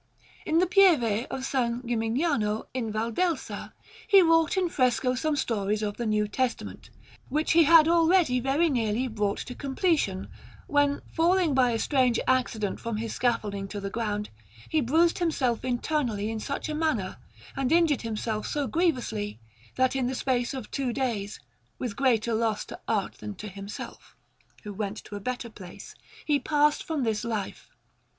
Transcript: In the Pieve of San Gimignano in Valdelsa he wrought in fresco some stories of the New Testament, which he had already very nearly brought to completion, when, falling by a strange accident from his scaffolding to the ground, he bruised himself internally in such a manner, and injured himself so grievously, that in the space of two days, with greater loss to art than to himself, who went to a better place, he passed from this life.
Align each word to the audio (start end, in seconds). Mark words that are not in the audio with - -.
In 0.47 0.57
the 0.57 0.65
Pieve 0.65 1.27
of 1.29 1.45
San 1.45 1.83
Gimignano 1.83 2.65
in 2.73 2.91
Valdelsa 2.91 3.71
he 4.07 4.23
wrought 4.23 4.57
in 4.57 4.67
fresco 4.67 5.13
some 5.13 5.35
stories 5.35 5.83
of 5.83 5.97
the 5.97 6.07
New 6.07 6.27
Testament, 6.27 6.89
which 7.29 7.51
he 7.51 7.65
had 7.65 7.87
already 7.87 8.39
very 8.39 8.67
nearly 8.67 9.07
brought 9.07 9.37
to 9.41 9.53
completion, 9.53 10.27
when, 10.65 11.03
falling 11.13 11.53
by 11.53 11.69
a 11.69 11.77
strange 11.77 12.19
accident 12.27 12.79
from 12.79 12.97
his 12.97 13.13
scaffolding 13.13 13.67
to 13.67 13.79
the 13.79 13.91
ground, 13.91 14.31
he 14.69 14.81
bruised 14.81 15.19
himself 15.19 15.63
internally 15.63 16.31
in 16.31 16.39
such 16.39 16.67
a 16.67 16.73
manner, 16.73 17.17
and 17.55 17.71
injured 17.71 18.01
himself 18.01 18.47
so 18.47 18.65
grievously, 18.65 19.39
that 19.75 19.95
in 19.95 20.07
the 20.07 20.15
space 20.15 20.55
of 20.55 20.71
two 20.71 20.91
days, 20.91 21.39
with 21.77 21.95
greater 21.95 22.33
loss 22.33 22.65
to 22.65 22.79
art 22.87 23.19
than 23.19 23.35
to 23.35 23.47
himself, 23.47 24.15
who 24.63 24.73
went 24.73 24.97
to 25.03 25.15
a 25.15 25.19
better 25.19 25.47
place, 25.51 25.93
he 26.25 26.39
passed 26.39 26.81
from 26.81 27.03
this 27.03 27.23
life. 27.23 27.69